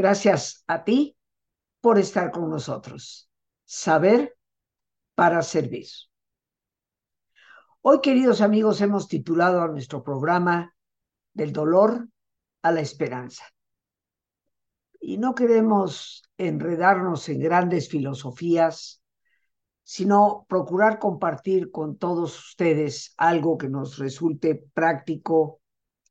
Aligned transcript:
Gracias 0.00 0.64
a 0.66 0.82
ti 0.82 1.14
por 1.82 1.98
estar 1.98 2.30
con 2.30 2.48
nosotros. 2.48 3.30
Saber 3.66 4.34
para 5.14 5.42
servir. 5.42 5.88
Hoy, 7.82 8.00
queridos 8.00 8.40
amigos, 8.40 8.80
hemos 8.80 9.08
titulado 9.08 9.60
a 9.60 9.68
nuestro 9.68 10.02
programa 10.02 10.74
Del 11.34 11.52
dolor 11.52 12.08
a 12.62 12.72
la 12.72 12.80
esperanza. 12.80 13.44
Y 15.02 15.18
no 15.18 15.34
queremos 15.34 16.22
enredarnos 16.38 17.28
en 17.28 17.40
grandes 17.40 17.90
filosofías, 17.90 19.02
sino 19.82 20.46
procurar 20.48 20.98
compartir 20.98 21.70
con 21.70 21.98
todos 21.98 22.38
ustedes 22.38 23.12
algo 23.18 23.58
que 23.58 23.68
nos 23.68 23.98
resulte 23.98 24.64
práctico, 24.72 25.60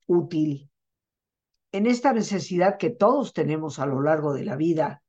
útil, 0.06 0.69
en 1.72 1.86
esta 1.86 2.14
necesidad 2.14 2.78
que 2.78 2.90
todos 2.90 3.34
tenemos 3.34 3.80
a 3.80 3.86
lo 3.86 4.02
largo 4.02 4.34
de 4.34 4.44
la 4.44 4.56
vida 4.56 5.04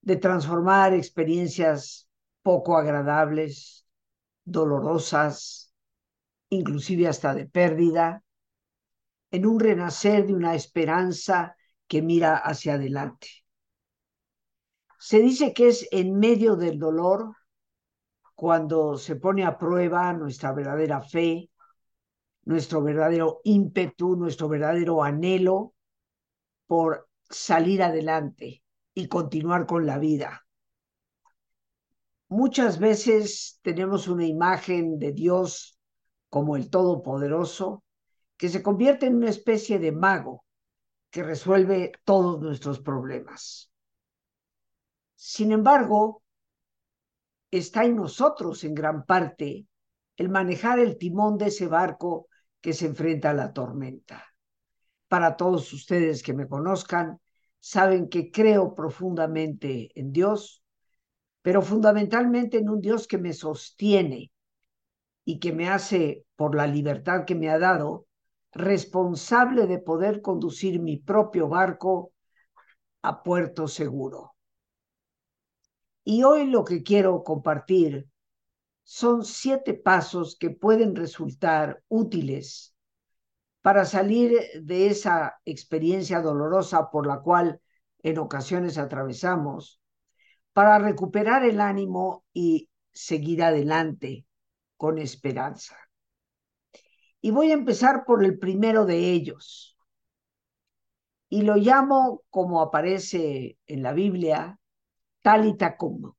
de 0.00 0.16
transformar 0.16 0.94
experiencias 0.94 2.08
poco 2.42 2.76
agradables, 2.76 3.86
dolorosas, 4.44 5.72
inclusive 6.48 7.06
hasta 7.06 7.34
de 7.34 7.46
pérdida, 7.46 8.24
en 9.30 9.46
un 9.46 9.60
renacer 9.60 10.26
de 10.26 10.34
una 10.34 10.54
esperanza 10.54 11.56
que 11.86 12.02
mira 12.02 12.36
hacia 12.36 12.74
adelante. 12.74 13.28
Se 14.98 15.20
dice 15.20 15.52
que 15.52 15.68
es 15.68 15.88
en 15.90 16.18
medio 16.18 16.56
del 16.56 16.78
dolor 16.78 17.36
cuando 18.34 18.96
se 18.96 19.16
pone 19.16 19.44
a 19.44 19.56
prueba 19.56 20.12
nuestra 20.12 20.52
verdadera 20.52 21.00
fe, 21.00 21.50
nuestro 22.44 22.82
verdadero 22.82 23.40
ímpetu, 23.44 24.16
nuestro 24.16 24.48
verdadero 24.48 25.02
anhelo 25.02 25.74
por 26.72 27.10
salir 27.28 27.82
adelante 27.82 28.62
y 28.94 29.06
continuar 29.06 29.66
con 29.66 29.84
la 29.84 29.98
vida. 29.98 30.46
Muchas 32.28 32.78
veces 32.78 33.60
tenemos 33.60 34.08
una 34.08 34.24
imagen 34.24 34.98
de 34.98 35.12
Dios 35.12 35.78
como 36.30 36.56
el 36.56 36.70
Todopoderoso 36.70 37.84
que 38.38 38.48
se 38.48 38.62
convierte 38.62 39.04
en 39.04 39.16
una 39.16 39.28
especie 39.28 39.78
de 39.78 39.92
mago 39.92 40.46
que 41.10 41.22
resuelve 41.22 41.92
todos 42.04 42.40
nuestros 42.40 42.80
problemas. 42.80 43.70
Sin 45.14 45.52
embargo, 45.52 46.22
está 47.50 47.84
en 47.84 47.96
nosotros 47.96 48.64
en 48.64 48.74
gran 48.74 49.04
parte 49.04 49.66
el 50.16 50.30
manejar 50.30 50.78
el 50.78 50.96
timón 50.96 51.36
de 51.36 51.48
ese 51.48 51.66
barco 51.66 52.28
que 52.62 52.72
se 52.72 52.86
enfrenta 52.86 53.28
a 53.28 53.34
la 53.34 53.52
tormenta. 53.52 54.31
Para 55.12 55.36
todos 55.36 55.70
ustedes 55.74 56.22
que 56.22 56.32
me 56.32 56.48
conozcan, 56.48 57.20
saben 57.60 58.08
que 58.08 58.30
creo 58.30 58.74
profundamente 58.74 59.90
en 59.94 60.10
Dios, 60.10 60.64
pero 61.42 61.60
fundamentalmente 61.60 62.56
en 62.56 62.70
un 62.70 62.80
Dios 62.80 63.06
que 63.06 63.18
me 63.18 63.34
sostiene 63.34 64.32
y 65.26 65.38
que 65.38 65.52
me 65.52 65.68
hace, 65.68 66.24
por 66.34 66.54
la 66.54 66.66
libertad 66.66 67.26
que 67.26 67.34
me 67.34 67.50
ha 67.50 67.58
dado, 67.58 68.06
responsable 68.52 69.66
de 69.66 69.80
poder 69.80 70.22
conducir 70.22 70.80
mi 70.80 70.96
propio 70.96 71.46
barco 71.46 72.14
a 73.02 73.22
puerto 73.22 73.68
seguro. 73.68 74.34
Y 76.04 76.22
hoy 76.22 76.46
lo 76.46 76.64
que 76.64 76.82
quiero 76.82 77.22
compartir 77.22 78.08
son 78.82 79.26
siete 79.26 79.74
pasos 79.74 80.38
que 80.40 80.48
pueden 80.48 80.96
resultar 80.96 81.82
útiles 81.88 82.71
para 83.62 83.84
salir 83.84 84.32
de 84.60 84.88
esa 84.88 85.40
experiencia 85.44 86.20
dolorosa 86.20 86.90
por 86.90 87.06
la 87.06 87.20
cual 87.20 87.60
en 88.02 88.18
ocasiones 88.18 88.76
atravesamos, 88.76 89.80
para 90.52 90.78
recuperar 90.78 91.44
el 91.44 91.60
ánimo 91.60 92.24
y 92.32 92.68
seguir 92.92 93.42
adelante 93.42 94.26
con 94.76 94.98
esperanza. 94.98 95.76
Y 97.20 97.30
voy 97.30 97.52
a 97.52 97.54
empezar 97.54 98.04
por 98.04 98.24
el 98.24 98.38
primero 98.38 98.84
de 98.84 99.12
ellos. 99.12 99.78
Y 101.28 101.42
lo 101.42 101.54
llamo, 101.54 102.24
como 102.28 102.60
aparece 102.60 103.58
en 103.66 103.82
la 103.82 103.92
Biblia, 103.92 104.58
Talitacum. 105.22 106.12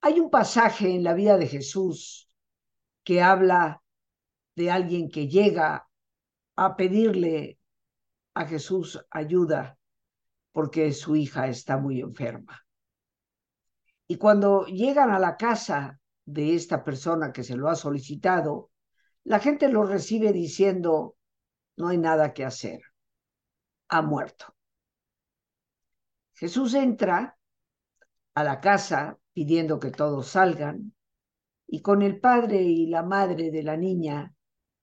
Hay 0.00 0.20
un 0.20 0.30
pasaje 0.30 0.94
en 0.94 1.02
la 1.02 1.14
vida 1.14 1.36
de 1.36 1.48
Jesús 1.48 2.30
que 3.02 3.20
habla 3.20 3.81
de 4.54 4.70
alguien 4.70 5.08
que 5.08 5.28
llega 5.28 5.88
a 6.56 6.76
pedirle 6.76 7.58
a 8.34 8.46
Jesús 8.46 9.04
ayuda 9.10 9.78
porque 10.52 10.92
su 10.92 11.16
hija 11.16 11.48
está 11.48 11.78
muy 11.78 12.00
enferma. 12.00 12.64
Y 14.06 14.16
cuando 14.16 14.66
llegan 14.66 15.10
a 15.10 15.18
la 15.18 15.36
casa 15.36 15.98
de 16.24 16.54
esta 16.54 16.84
persona 16.84 17.32
que 17.32 17.42
se 17.42 17.56
lo 17.56 17.68
ha 17.68 17.74
solicitado, 17.74 18.70
la 19.24 19.38
gente 19.38 19.68
lo 19.68 19.84
recibe 19.84 20.32
diciendo, 20.32 21.16
no 21.76 21.88
hay 21.88 21.98
nada 21.98 22.34
que 22.34 22.44
hacer, 22.44 22.82
ha 23.88 24.02
muerto. 24.02 24.54
Jesús 26.34 26.74
entra 26.74 27.38
a 28.34 28.44
la 28.44 28.60
casa 28.60 29.18
pidiendo 29.32 29.78
que 29.78 29.90
todos 29.90 30.28
salgan 30.28 30.94
y 31.66 31.80
con 31.80 32.02
el 32.02 32.20
padre 32.20 32.60
y 32.62 32.86
la 32.86 33.02
madre 33.02 33.50
de 33.50 33.62
la 33.62 33.76
niña 33.76 34.34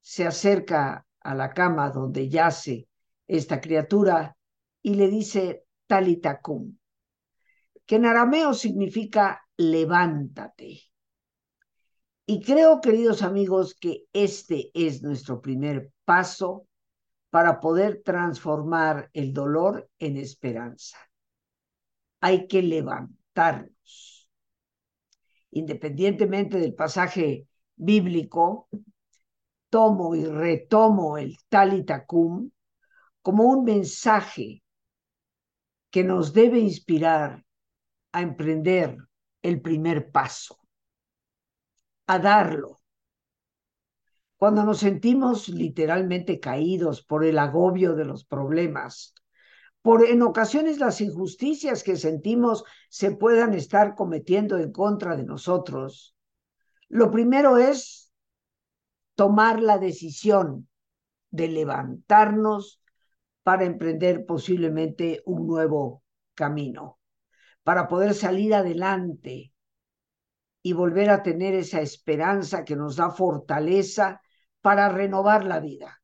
se 0.02 0.26
acerca 0.26 1.06
a 1.22 1.36
la 1.36 1.54
cama 1.54 1.90
donde 1.90 2.30
yace 2.30 2.88
esta 3.28 3.62
criatura 3.62 4.36
y 4.82 4.96
le 4.96 5.08
dice 5.08 5.66
talitacum, 5.88 6.78
que 7.86 7.96
en 7.96 8.06
arameo 8.06 8.54
significa 8.54 9.42
levántate. 9.58 10.82
Y 12.26 12.42
creo, 12.42 12.80
queridos 12.80 13.24
amigos, 13.24 13.74
que 13.74 14.06
este 14.14 14.70
es 14.74 15.02
nuestro 15.02 15.42
primer 15.42 15.92
paso 16.06 16.68
para 17.30 17.60
poder 17.60 18.02
transformar 18.04 19.10
el 19.14 19.34
dolor 19.34 19.90
en 20.00 20.18
esperanza. 20.18 20.98
Hay 22.22 22.48
que 22.48 22.62
levantarnos. 22.62 24.30
Independientemente 25.52 26.60
del 26.60 26.76
pasaje 26.76 27.48
bíblico, 27.76 28.68
tomo 29.70 30.16
y 30.16 30.26
retomo 30.26 31.18
el 31.18 31.38
talitacum 31.50 32.50
como 33.22 33.44
un 33.44 33.64
mensaje 33.64 34.64
que 35.90 36.04
nos 36.04 36.34
debe 36.34 36.60
inspirar 36.60 37.44
a 38.12 38.22
emprender 38.22 38.98
el 39.42 39.62
primer 39.62 40.12
paso 40.12 40.60
a 42.08 42.18
darlo. 42.18 42.80
Cuando 44.38 44.64
nos 44.64 44.80
sentimos 44.80 45.50
literalmente 45.50 46.40
caídos 46.40 47.04
por 47.04 47.26
el 47.26 47.38
agobio 47.38 47.94
de 47.94 48.06
los 48.06 48.26
problemas, 48.26 49.14
por 49.82 50.06
en 50.06 50.22
ocasiones 50.22 50.80
las 50.80 51.02
injusticias 51.02 51.84
que 51.84 51.96
sentimos 51.96 52.64
se 52.90 53.12
puedan 53.12 53.54
estar 53.54 53.96
cometiendo 53.96 54.58
en 54.58 54.72
contra 54.72 55.16
de 55.16 55.24
nosotros, 55.24 56.16
lo 56.88 57.12
primero 57.12 57.58
es 57.58 58.09
tomar 59.20 59.62
la 59.62 59.78
decisión 59.78 60.70
de 61.30 61.50
levantarnos 61.50 62.82
para 63.44 63.66
emprender 63.66 64.26
posiblemente 64.26 65.22
un 65.26 65.46
nuevo 65.46 66.04
camino, 66.34 67.00
para 67.62 67.90
poder 67.90 68.14
salir 68.14 68.56
adelante 68.56 69.54
y 70.64 70.72
volver 70.72 71.10
a 71.10 71.22
tener 71.22 71.54
esa 71.54 71.82
esperanza 71.82 72.64
que 72.64 72.78
nos 72.78 72.96
da 72.96 73.10
fortaleza 73.10 74.22
para 74.62 74.88
renovar 74.88 75.44
la 75.44 75.60
vida. 75.60 76.02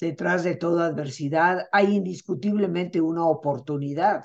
Detrás 0.00 0.42
de 0.42 0.56
toda 0.56 0.86
adversidad 0.86 1.68
hay 1.70 1.94
indiscutiblemente 1.94 3.00
una 3.00 3.28
oportunidad, 3.28 4.24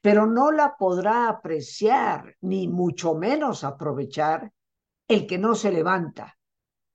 pero 0.00 0.24
no 0.24 0.52
la 0.52 0.74
podrá 0.78 1.28
apreciar 1.28 2.34
ni 2.40 2.66
mucho 2.66 3.14
menos 3.14 3.62
aprovechar 3.62 4.50
el 5.08 5.26
que 5.26 5.38
no 5.38 5.54
se 5.54 5.72
levanta, 5.72 6.38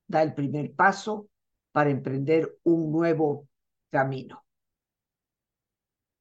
da 0.08 0.22
el 0.22 0.34
primer 0.34 0.74
paso 0.76 1.30
para 1.72 1.90
emprender 1.90 2.60
un 2.64 2.92
nuevo 2.92 3.48
camino. 3.90 4.46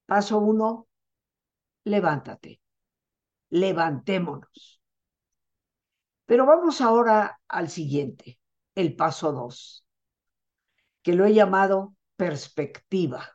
Paso 0.06 0.38
uno, 0.38 0.88
levántate 1.84 2.62
levantémonos. 3.52 4.80
Pero 6.24 6.46
vamos 6.46 6.80
ahora 6.80 7.38
al 7.48 7.68
siguiente, 7.68 8.40
el 8.74 8.96
paso 8.96 9.32
dos, 9.32 9.86
que 11.02 11.12
lo 11.12 11.26
he 11.26 11.34
llamado 11.34 11.94
perspectiva. 12.16 13.28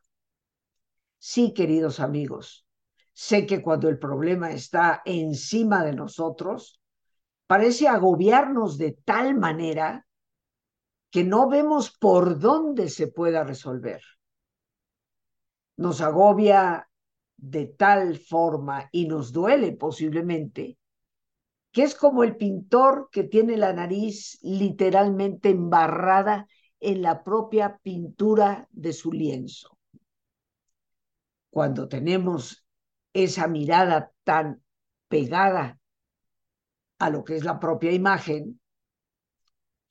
Sí, 1.19 1.53
queridos 1.53 1.99
amigos, 1.99 2.65
sé 3.13 3.45
que 3.45 3.61
cuando 3.61 3.89
el 3.89 3.99
problema 3.99 4.51
está 4.51 5.03
encima 5.05 5.85
de 5.85 5.93
nosotros, 5.93 6.81
parece 7.47 7.87
agobiarnos 7.87 8.77
de 8.77 8.91
tal 9.03 9.35
manera 9.35 10.05
que 11.09 11.23
no 11.23 11.49
vemos 11.49 11.89
por 11.89 12.39
dónde 12.39 12.89
se 12.89 13.07
pueda 13.07 13.43
resolver. 13.43 14.01
nos 15.77 16.01
agobia 16.01 16.89
de 17.37 17.67
tal 17.67 18.17
forma 18.17 18.89
y 18.91 19.07
nos 19.07 19.31
duele 19.31 19.73
posiblemente, 19.73 20.77
que 21.71 21.83
es 21.83 21.93
como 21.93 22.23
el 22.23 22.35
pintor 22.35 23.09
que 23.11 23.23
tiene 23.23 23.57
la 23.57 23.73
nariz 23.73 24.39
literalmente 24.41 25.49
embarrada 25.49 26.47
en 26.79 27.01
la 27.03 27.23
propia 27.23 27.77
pintura 27.83 28.67
de 28.71 28.93
su 28.93 29.11
lienzo. 29.11 29.77
Cuando 31.51 31.87
tenemos 31.87 32.65
esa 33.13 33.47
mirada 33.47 34.11
tan 34.23 34.63
pegada 35.07 35.79
a 36.99 37.09
lo 37.09 37.23
que 37.23 37.35
es 37.35 37.43
la 37.43 37.59
propia 37.59 37.91
imagen, 37.91 38.59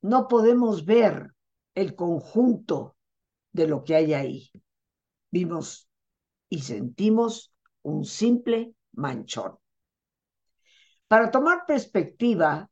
no 0.02 0.28
podemos 0.28 0.84
ver 0.84 1.32
el 1.74 1.94
conjunto 1.94 2.96
de 3.52 3.66
lo 3.66 3.84
que 3.84 3.94
hay 3.94 4.14
ahí. 4.14 4.50
Vimos 5.30 5.88
y 6.48 6.60
sentimos 6.60 7.52
un 7.82 8.04
simple 8.04 8.74
manchón. 8.92 9.58
Para 11.08 11.30
tomar 11.30 11.66
perspectiva, 11.66 12.70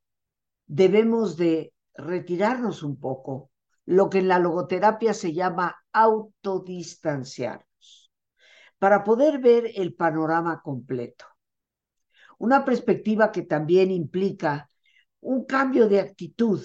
debemos 0.66 1.36
de 1.36 1.72
retirarnos 1.94 2.82
un 2.82 2.98
poco, 2.98 3.50
lo 3.86 4.10
que 4.10 4.18
en 4.18 4.28
la 4.28 4.38
logoterapia 4.38 5.14
se 5.14 5.32
llama 5.32 5.76
autodistanciarnos, 5.92 8.12
para 8.78 9.04
poder 9.04 9.38
ver 9.38 9.70
el 9.74 9.94
panorama 9.94 10.60
completo. 10.62 11.26
Una 12.44 12.62
perspectiva 12.62 13.32
que 13.32 13.40
también 13.40 13.90
implica 13.90 14.68
un 15.22 15.46
cambio 15.46 15.88
de 15.88 16.00
actitud 16.00 16.62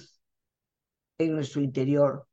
en 1.17 1.31
nuestro 1.33 1.61
interior 1.61 2.27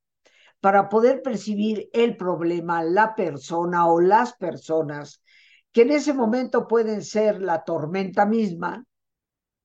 para 0.60 0.88
poder 0.88 1.22
percibir 1.22 1.88
el 1.92 2.16
problema, 2.16 2.82
la 2.82 3.14
persona 3.14 3.86
o 3.86 4.00
las 4.00 4.34
personas 4.34 5.22
que 5.70 5.82
en 5.82 5.92
ese 5.92 6.12
momento 6.12 6.66
pueden 6.66 7.04
ser 7.04 7.40
la 7.40 7.62
tormenta 7.62 8.26
misma, 8.26 8.84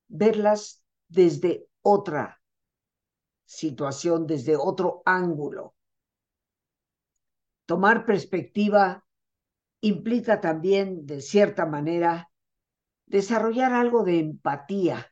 verlas 0.07 0.83
desde 1.07 1.65
otra 1.81 2.39
situación, 3.45 4.27
desde 4.27 4.57
otro 4.57 5.01
ángulo. 5.05 5.73
Tomar 7.65 8.05
perspectiva 8.05 9.03
implica 9.79 10.39
también, 10.39 11.07
de 11.07 11.19
cierta 11.19 11.65
manera, 11.65 12.30
desarrollar 13.11 13.73
algo 13.73 14.03
de 14.03 14.19
empatía. 14.19 15.05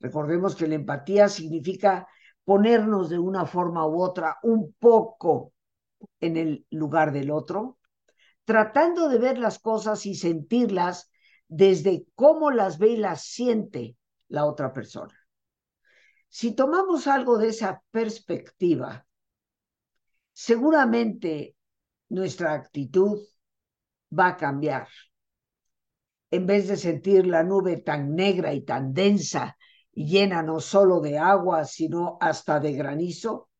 Recordemos 0.00 0.56
que 0.56 0.66
la 0.66 0.74
empatía 0.74 1.28
significa 1.28 2.08
ponernos 2.44 3.08
de 3.08 3.20
una 3.20 3.46
forma 3.46 3.86
u 3.86 4.02
otra 4.02 4.38
un 4.42 4.74
poco 4.80 5.52
en 6.18 6.36
el 6.36 6.66
lugar 6.70 7.12
del 7.12 7.30
otro, 7.30 7.78
tratando 8.44 9.08
de 9.08 9.18
ver 9.18 9.38
las 9.38 9.60
cosas 9.60 10.06
y 10.06 10.16
sentirlas 10.16 11.08
desde 11.46 12.04
cómo 12.16 12.50
las 12.50 12.78
ve 12.78 12.88
y 12.88 12.96
las 12.96 13.22
siente 13.22 13.96
la 14.26 14.44
otra 14.44 14.72
persona. 14.72 15.16
Si 16.28 16.52
tomamos 16.52 17.06
algo 17.06 17.38
de 17.38 17.48
esa 17.50 17.80
perspectiva, 17.92 19.06
seguramente 20.32 21.54
nuestra 22.08 22.54
actitud 22.54 23.20
va 24.10 24.28
a 24.28 24.36
cambiar. 24.36 24.88
En 26.32 26.46
vez 26.46 26.66
de 26.66 26.78
sentir 26.78 27.26
la 27.26 27.42
nube 27.42 27.76
tan 27.76 28.14
negra 28.16 28.54
y 28.54 28.62
tan 28.62 28.94
densa 28.94 29.58
llena 29.92 30.42
no 30.42 30.60
solo 30.60 31.00
de 31.00 31.18
agua, 31.18 31.66
sino 31.66 32.16
hasta 32.22 32.58
de 32.58 32.72
granizo, 32.72 33.50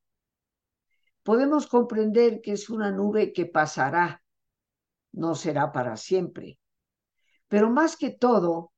podemos 1.23 1.67
comprender 1.67 2.41
que 2.41 2.53
es 2.53 2.71
una 2.71 2.91
nube 2.91 3.35
que 3.35 3.45
pasará, 3.45 4.23
no 5.13 5.35
será 5.35 5.71
para 5.71 5.99
siempre. 5.99 6.59
Pero 7.47 7.69
más 7.69 7.99
que 7.99 8.09
todo, 8.11 8.73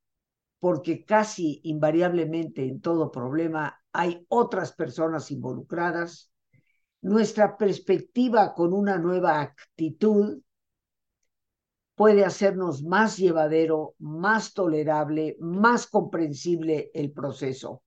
porque 0.58 1.04
casi 1.04 1.60
invariablemente 1.62 2.66
en 2.66 2.80
todo 2.80 3.12
problema 3.12 3.80
hay 3.92 4.26
otras 4.28 4.72
personas 4.72 5.30
involucradas, 5.30 6.32
nuestra 7.00 7.56
perspectiva 7.56 8.54
con 8.54 8.72
una 8.72 8.98
nueva 8.98 9.40
actitud 9.40 10.42
puede 11.94 12.24
hacernos 12.24 12.82
más 12.82 13.16
llevadero, 13.16 13.94
más 13.98 14.52
tolerable, 14.52 15.36
más 15.40 15.86
comprensible 15.86 16.90
el 16.94 17.12
proceso. 17.12 17.82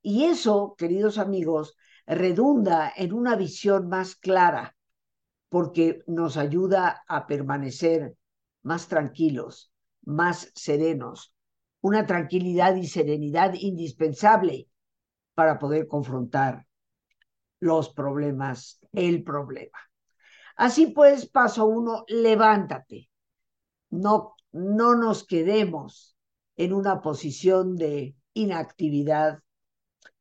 Y 0.00 0.24
eso, 0.24 0.74
queridos 0.78 1.18
amigos, 1.18 1.76
redunda 2.06 2.92
en 2.96 3.12
una 3.12 3.36
visión 3.36 3.88
más 3.88 4.14
clara, 4.14 4.76
porque 5.48 6.02
nos 6.06 6.36
ayuda 6.36 7.02
a 7.08 7.26
permanecer 7.26 8.14
más 8.62 8.86
tranquilos, 8.86 9.72
más 10.04 10.52
serenos, 10.54 11.34
una 11.80 12.06
tranquilidad 12.06 12.76
y 12.76 12.86
serenidad 12.86 13.54
indispensable 13.54 14.68
para 15.34 15.58
poder 15.58 15.88
confrontar 15.88 16.66
los 17.60 17.90
problemas, 17.90 18.80
el 18.92 19.24
problema. 19.24 19.78
Así 20.56 20.88
pues, 20.88 21.28
paso 21.28 21.66
uno, 21.66 22.04
levántate 22.08 23.07
no, 23.90 24.34
no 24.52 24.94
nos 24.94 25.26
quedemos 25.26 26.16
en 26.56 26.72
una 26.72 27.00
posición 27.00 27.76
de 27.76 28.16
inactividad, 28.34 29.40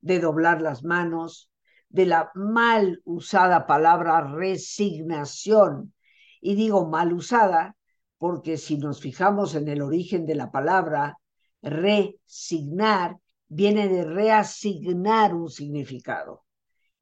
de 0.01 0.19
doblar 0.19 0.61
las 0.61 0.83
manos, 0.83 1.51
de 1.89 2.05
la 2.05 2.31
mal 2.35 3.01
usada 3.05 3.65
palabra 3.65 4.21
resignación. 4.21 5.93
Y 6.41 6.55
digo 6.55 6.87
mal 6.87 7.13
usada 7.13 7.75
porque 8.17 8.57
si 8.57 8.77
nos 8.77 9.01
fijamos 9.01 9.55
en 9.55 9.67
el 9.67 9.81
origen 9.81 10.25
de 10.25 10.35
la 10.35 10.51
palabra, 10.51 11.17
resignar 11.61 13.17
viene 13.47 13.87
de 13.87 14.03
reasignar 14.03 15.33
un 15.33 15.49
significado 15.49 16.43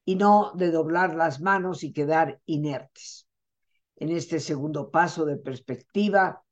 y 0.03 0.15
no 0.15 0.51
de 0.55 0.71
doblar 0.71 1.15
las 1.15 1.41
manos 1.41 1.83
y 1.83 1.91
quedar 1.91 2.39
inertes. 2.45 3.27
En 3.95 4.11
este 4.11 4.39
segundo 4.39 4.91
paso 4.91 5.25
de 5.25 5.37
perspectiva, 5.37 6.43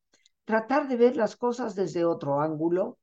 tratar 0.46 0.88
de 0.88 0.98
ver 0.98 1.16
las 1.16 1.36
cosas 1.36 1.76
desde 1.76 2.06
otro 2.06 2.42
ángulo 2.42 2.98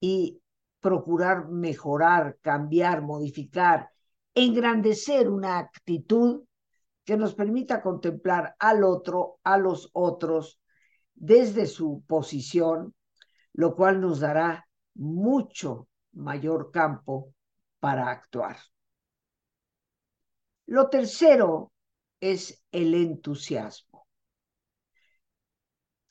y 0.00 0.40
procurar 0.80 1.48
mejorar, 1.48 2.38
cambiar, 2.40 3.02
modificar, 3.02 3.90
engrandecer 4.34 5.28
una 5.28 5.58
actitud 5.58 6.44
que 7.04 7.16
nos 7.16 7.34
permita 7.34 7.82
contemplar 7.82 8.54
al 8.58 8.84
otro, 8.84 9.38
a 9.44 9.58
los 9.58 9.90
otros, 9.92 10.60
desde 11.14 11.66
su 11.66 12.02
posición, 12.06 12.94
lo 13.52 13.76
cual 13.76 14.00
nos 14.00 14.20
dará 14.20 14.66
mucho 14.94 15.88
mayor 16.12 16.70
campo 16.70 17.32
para 17.78 18.10
actuar. 18.10 18.56
Lo 20.66 20.88
tercero 20.88 21.72
es 22.20 22.64
el 22.72 22.94
entusiasmo. 22.94 23.93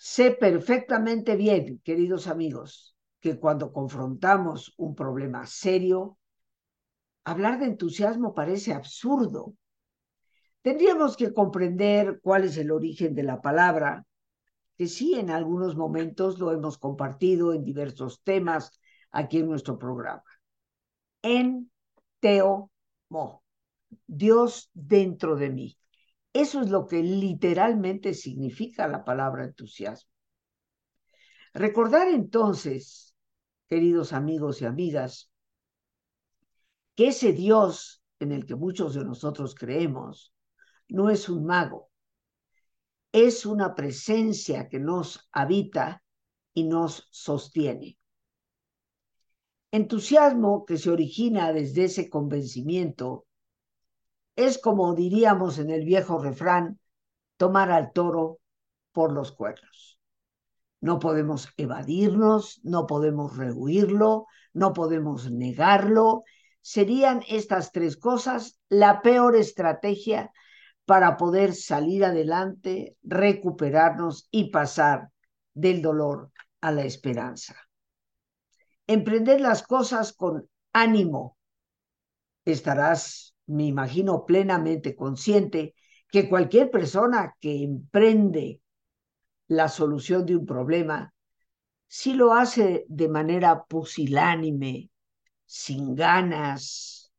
Sé 0.06 0.32
perfectamente 0.32 1.38
bien, 1.38 1.80
queridos 1.82 2.28
amigos, 2.28 2.94
que 3.22 3.40
cuando 3.40 3.72
confrontamos 3.72 4.74
un 4.76 4.96
problema 4.96 5.46
serio, 5.48 6.18
hablar 7.24 7.58
de 7.58 7.68
entusiasmo 7.68 8.34
parece 8.34 8.74
absurdo. 8.74 9.54
Tendríamos 10.62 11.16
que 11.16 11.34
comprender 11.34 12.20
cuál 12.22 12.44
es 12.44 12.58
el 12.58 12.72
origen 12.72 13.16
de 13.16 13.24
la 13.24 13.40
palabra, 13.42 14.06
que 14.76 14.88
sí 14.88 15.14
en 15.16 15.30
algunos 15.30 15.78
momentos 15.78 16.38
lo 16.38 16.52
hemos 16.52 16.78
compartido 16.78 17.54
en 17.54 17.64
diversos 17.64 18.22
temas 18.24 18.78
aquí 19.10 19.38
en 19.38 19.48
nuestro 19.48 19.80
programa. 19.80 20.26
En 21.22 21.72
teo 22.20 22.70
mo, 23.08 23.42
Dios 24.06 24.70
dentro 24.74 25.38
de 25.38 25.50
mí. 25.50 25.78
Eso 26.34 26.62
es 26.62 26.70
lo 26.70 26.88
que 26.88 27.04
literalmente 27.04 28.16
significa 28.16 28.88
la 28.88 29.06
palabra 29.06 29.46
entusiasmo. 29.46 30.10
Recordar 31.54 32.08
entonces, 32.08 33.16
queridos 33.70 34.12
amigos 34.12 34.62
y 34.62 34.66
amigas, 34.66 35.32
que 36.96 37.10
ese 37.10 37.34
Dios 37.34 38.04
en 38.20 38.32
el 38.32 38.46
que 38.46 38.56
muchos 38.56 38.96
de 38.96 39.06
nosotros 39.06 39.54
creemos 39.54 40.34
no 40.88 41.12
es 41.12 41.30
un 41.30 41.46
mago, 41.46 41.92
es 43.12 43.46
una 43.46 43.76
presencia 43.76 44.68
que 44.70 44.80
nos 44.80 45.30
habita 45.32 46.04
y 46.54 46.64
nos 46.64 47.08
sostiene. 47.12 47.98
Entusiasmo 49.72 50.66
que 50.66 50.78
se 50.78 50.90
origina 50.90 51.54
desde 51.54 51.86
ese 51.86 52.10
convencimiento 52.10 53.26
es 54.36 54.58
como 54.58 54.96
diríamos 54.96 55.60
en 55.60 55.70
el 55.70 55.86
viejo 55.86 56.22
refrán, 56.22 56.80
tomar 57.38 57.72
al 57.72 57.92
toro 57.92 58.40
por 58.92 59.12
los 59.12 59.32
cuernos. 59.32 60.00
No 60.82 61.00
podemos 61.00 61.50
evadirnos, 61.58 62.60
no 62.64 62.88
podemos 62.88 63.38
rehuirlo, 63.38 64.28
no 64.54 64.74
podemos 64.74 65.32
negarlo. 65.32 66.24
Serían 66.62 67.24
estas 67.30 67.72
tres 67.72 67.98
cosas 67.98 68.60
la 68.70 69.02
peor 69.02 69.36
estrategia 69.36 70.32
para 70.86 71.18
poder 71.18 71.54
salir 71.54 72.04
adelante, 72.04 72.98
recuperarnos 73.02 74.28
y 74.32 74.52
pasar 74.52 75.10
del 75.54 75.82
dolor 75.82 76.32
a 76.62 76.72
la 76.72 76.84
esperanza. 76.84 77.56
Emprender 78.88 79.40
las 79.40 79.64
cosas 79.64 80.14
con 80.14 80.50
ánimo. 80.74 81.38
Estarás, 82.44 83.33
me 83.48 83.66
imagino, 83.66 84.26
plenamente 84.26 84.96
consciente 84.96 85.76
que 86.10 86.30
cualquier 86.30 86.70
persona 86.70 87.36
que 87.40 87.64
emprende 87.64 88.62
la 89.48 89.68
solución 89.68 90.26
de 90.26 90.36
un 90.36 90.46
problema, 90.46 91.14
si 91.88 92.14
lo 92.14 92.34
hace 92.34 92.86
de 92.88 93.08
manera 93.10 93.66
pusilánime, 93.66 94.90
sin 95.46 95.96
ganas, 95.96 97.12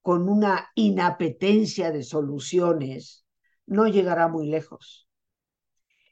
con 0.00 0.28
una 0.28 0.68
inapetencia 0.74 1.92
de 1.92 2.02
soluciones, 2.02 3.24
no 3.66 3.86
llegará 3.86 4.28
muy 4.28 4.48
lejos. 4.48 5.08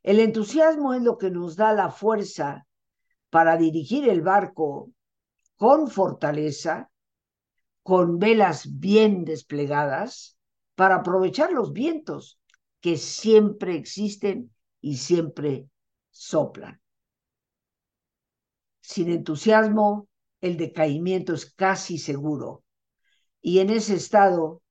El 0.02 0.21
entusiasmo 0.21 0.95
es 0.95 1.02
lo 1.02 1.19
que 1.19 1.30
nos 1.30 1.57
da 1.57 1.73
la 1.73 1.90
fuerza 1.90 2.66
para 3.28 3.57
dirigir 3.57 4.09
el 4.09 4.23
barco 4.23 4.90
con 5.57 5.88
fortaleza, 5.88 6.89
con 7.82 8.18
velas 8.18 8.78
bien 8.78 9.25
desplegadas, 9.25 10.37
para 10.75 10.96
aprovechar 10.96 11.52
los 11.52 11.72
vientos 11.72 12.40
que 12.80 12.96
siempre 12.96 13.76
existen 13.76 14.54
y 14.80 14.96
siempre 14.96 15.68
soplan. 16.10 16.80
Sin 18.80 19.10
entusiasmo, 19.10 20.08
el 20.40 20.56
decaimiento 20.56 21.34
es 21.34 21.52
casi 21.52 21.99
seguro. 21.99 22.64
Y 23.42 23.58
en 23.58 23.70
ese 23.70 23.94
estado, 23.94 24.62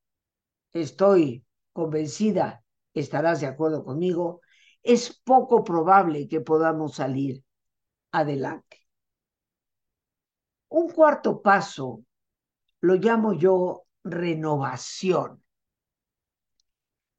estoy 0.74 1.46
convencida, 1.74 2.64
estarás 2.94 3.42
de 3.42 3.48
acuerdo 3.48 3.84
conmigo, 3.84 4.42
es 4.82 5.22
poco 5.24 5.64
probable 5.64 6.28
que 6.28 6.42
podamos 6.42 6.96
salir 6.96 7.44
adelante. 8.12 8.78
Un 10.70 10.90
cuarto 10.90 11.42
paso 11.42 12.04
lo 12.82 12.96
llamo 12.96 13.34
yo 13.34 13.86
renovación. 14.04 15.44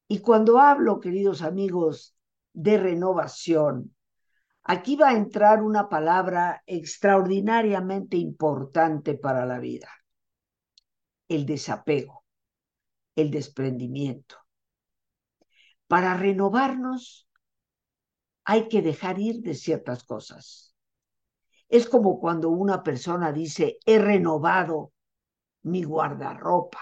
Y 0.09 0.21
cuando 0.21 0.59
hablo, 0.59 1.01
queridos 1.01 1.43
amigos, 1.43 2.17
de 2.53 2.79
renovación, 2.79 3.95
aquí 4.65 4.97
va 4.97 5.11
a 5.11 5.17
entrar 5.17 5.63
una 5.63 5.89
palabra 5.89 6.63
extraordinariamente 6.67 8.17
importante 8.17 9.15
para 9.15 9.47
la 9.47 9.59
vida, 9.61 9.89
el 11.29 11.47
desapego, 11.47 12.25
el 13.15 13.31
desprendimiento. 13.31 14.37
Para 15.87 16.15
renovarnos 16.15 17.29
hay 18.45 18.69
que 18.69 18.83
dejar 18.83 19.21
ir 19.21 19.43
de 19.43 19.55
ciertas 19.55 20.03
cosas. 20.03 20.75
Es 21.69 21.89
como 21.89 22.19
cuando 22.19 22.51
una 22.51 22.83
persona 22.83 23.33
dice, 23.33 23.79
he 23.87 23.99
renovado 24.01 24.93
mi 25.63 25.83
guardarropa. 25.83 26.81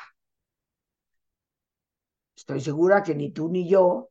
Estoy 2.36 2.60
segura 2.60 3.02
que 3.02 3.14
ni 3.14 3.32
tú 3.32 3.48
ni 3.48 3.68
yo 3.68 4.10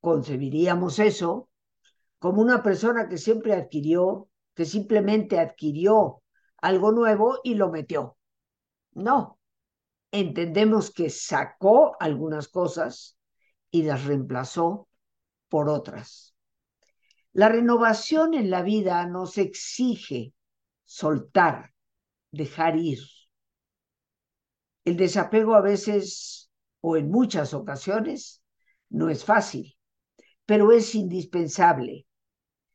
concebiríamos 0.00 0.98
eso 0.98 1.48
como 2.18 2.42
una 2.42 2.62
persona 2.62 3.08
que 3.08 3.18
siempre 3.18 3.54
adquirió, 3.54 4.28
que 4.54 4.64
simplemente 4.64 5.38
adquirió 5.38 6.22
algo 6.58 6.92
nuevo 6.92 7.40
y 7.42 7.54
lo 7.54 7.70
metió. 7.70 8.16
No, 8.92 9.38
entendemos 10.10 10.90
que 10.90 11.10
sacó 11.10 11.96
algunas 12.00 12.48
cosas 12.48 13.18
y 13.70 13.82
las 13.82 14.04
reemplazó 14.04 14.88
por 15.48 15.68
otras. 15.68 16.34
La 17.32 17.48
renovación 17.48 18.34
en 18.34 18.48
la 18.48 18.62
vida 18.62 19.04
nos 19.06 19.38
exige 19.38 20.32
soltar, 20.84 21.74
dejar 22.30 22.76
ir. 22.76 23.00
El 24.84 24.96
desapego 24.96 25.54
a 25.54 25.60
veces 25.60 26.50
o 26.86 26.98
en 26.98 27.10
muchas 27.10 27.54
ocasiones, 27.54 28.42
no 28.90 29.08
es 29.08 29.24
fácil, 29.24 29.74
pero 30.44 30.70
es 30.70 30.94
indispensable. 30.94 32.06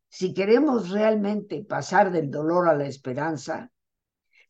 Si 0.08 0.34
queremos 0.34 0.90
realmente 0.90 1.64
pasar 1.64 2.12
del 2.12 2.32
dolor 2.32 2.68
a 2.68 2.74
la 2.74 2.88
esperanza, 2.88 3.72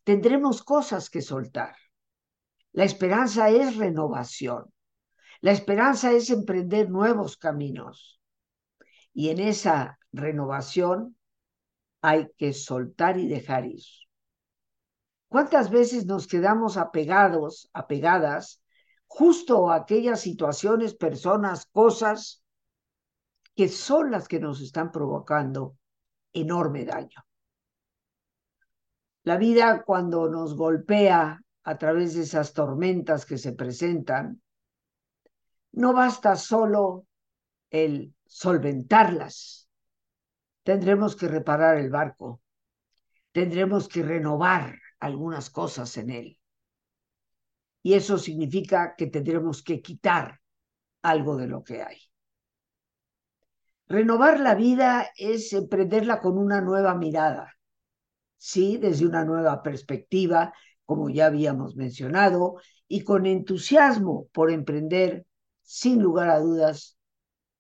tendremos 0.06 0.64
cosas 0.64 1.10
que 1.10 1.22
soltar. 1.22 1.76
La 2.72 2.86
esperanza 2.86 3.50
es 3.50 3.76
renovación. 3.76 4.74
La 5.42 5.52
esperanza 5.52 6.14
es 6.14 6.30
emprender 6.30 6.90
nuevos 6.90 7.36
caminos. 7.36 8.22
Y 9.14 9.28
en 9.30 9.40
esa 9.40 10.00
renovación 10.14 11.18
hay 12.02 12.30
que 12.38 12.54
soltar 12.54 13.20
y 13.20 13.28
dejar 13.28 13.66
ir. 13.66 13.84
¿Cuántas 15.30 15.70
veces 15.70 16.06
nos 16.06 16.28
quedamos 16.28 16.76
apegados, 16.76 17.70
apegadas 17.74 18.62
justo 19.10 19.72
aquellas 19.72 20.22
situaciones, 20.22 20.94
personas, 20.94 21.66
cosas 21.66 22.44
que 23.56 23.68
son 23.68 24.12
las 24.12 24.28
que 24.28 24.40
nos 24.40 24.62
están 24.62 24.92
provocando 24.92 25.76
enorme 26.32 26.86
daño. 26.86 27.26
La 29.24 29.38
vida 29.38 29.84
cuando 29.84 30.30
nos 30.30 30.56
golpea 30.56 31.42
a 31.64 31.78
través 31.78 32.14
de 32.14 32.22
esas 32.22 32.54
tormentas 32.54 33.26
que 33.26 33.38
se 33.38 33.52
presentan, 33.54 34.42
no 35.74 35.92
basta 35.92 36.36
solo 36.36 37.06
el 37.70 38.16
solventarlas. 38.26 39.68
Tendremos 40.64 41.16
que 41.16 41.28
reparar 41.28 41.78
el 41.78 41.90
barco, 41.90 42.42
tendremos 43.32 43.88
que 43.88 44.04
renovar 44.04 44.80
algunas 45.00 45.50
cosas 45.50 45.96
en 45.98 46.10
él. 46.10 46.40
Y 47.82 47.94
eso 47.94 48.18
significa 48.18 48.96
que 48.98 49.08
tendremos 49.08 49.64
que 49.64 49.82
quitar 49.82 50.40
algo 51.02 51.38
de 51.38 51.48
lo 51.48 51.64
que 51.64 51.82
hay. 51.82 51.98
Renovar 53.88 54.40
la 54.40 54.54
vida 54.54 55.10
es 55.18 55.54
emprenderla 55.54 56.20
con 56.20 56.38
una 56.38 56.62
nueva 56.62 56.94
mirada, 56.94 57.56
sí, 58.38 58.78
desde 58.78 59.08
una 59.08 59.26
nueva 59.26 59.64
perspectiva, 59.64 60.54
como 60.86 61.10
ya 61.10 61.26
habíamos 61.26 61.76
mencionado, 61.76 62.58
y 62.88 63.04
con 63.04 63.26
entusiasmo 63.26 64.28
por 64.32 64.52
emprender, 64.52 65.26
sin 65.62 66.02
lugar 66.02 66.30
a 66.30 66.40
dudas, 66.40 66.98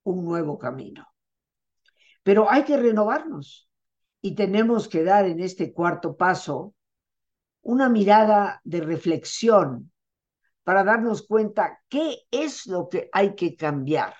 un 0.03 0.25
nuevo 0.25 0.58
camino. 0.60 1.08
Pero 2.24 2.50
hay 2.50 2.63
que 2.63 2.77
renovarnos 2.77 3.69
y 4.22 4.36
tenemos 4.36 4.88
que 4.88 5.03
dar 5.03 5.25
en 5.25 5.39
este 5.39 5.74
cuarto 5.74 6.15
paso 6.15 6.75
una 7.70 7.88
mirada 7.88 8.62
de 8.64 8.82
reflexión 8.82 9.92
para 10.64 10.84
darnos 10.84 11.22
cuenta 11.28 11.80
qué 11.88 12.22
es 12.32 12.66
lo 12.66 12.90
que 12.90 13.10
hay 13.14 13.36
que 13.36 13.56
cambiar. 13.56 14.16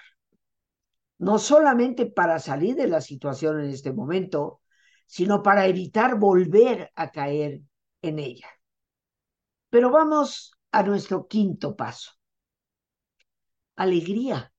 No 1.18 1.40
solamente 1.40 2.06
para 2.06 2.38
salir 2.38 2.76
de 2.76 2.88
la 2.88 3.02
situación 3.02 3.60
en 3.60 3.72
este 3.72 3.92
momento, 3.92 4.62
sino 5.08 5.42
para 5.42 5.66
evitar 5.66 6.20
volver 6.20 6.92
a 6.96 7.12
caer 7.12 7.62
en 8.04 8.20
ella. 8.20 8.48
Pero 9.72 9.90
vamos 9.90 10.52
a 10.72 10.84
nuestro 10.84 11.28
quinto 11.28 11.76
paso. 11.76 12.12
Alegría. 13.78 14.54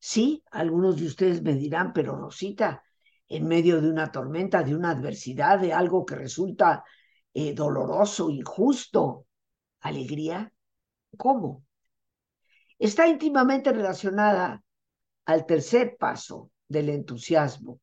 Sí, 0.00 0.42
algunos 0.50 0.96
de 0.96 1.06
ustedes 1.06 1.40
me 1.40 1.54
dirán, 1.54 1.92
pero 1.92 2.16
Rosita, 2.16 2.82
en 3.28 3.46
medio 3.46 3.80
de 3.80 3.90
una 3.90 4.10
tormenta, 4.10 4.64
de 4.64 4.74
una 4.74 4.90
adversidad, 4.90 5.60
de 5.60 5.72
algo 5.72 6.04
que 6.04 6.16
resulta 6.16 6.84
eh, 7.34 7.52
doloroso, 7.54 8.30
injusto, 8.30 9.26
alegría? 9.80 10.52
¿Cómo? 11.16 11.64
Está 12.78 13.08
íntimamente 13.08 13.72
relacionada 13.72 14.62
al 15.24 15.46
tercer 15.46 15.96
paso 15.98 16.50
del 16.68 16.88
entusiasmo. 16.90 17.80